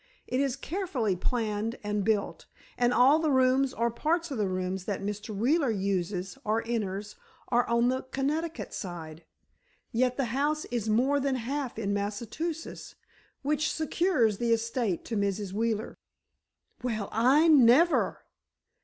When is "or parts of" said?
3.71-4.39